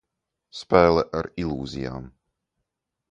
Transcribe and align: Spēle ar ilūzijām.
Spēle 0.59 1.03
ar 1.19 1.29
ilūzijām. 1.43 2.09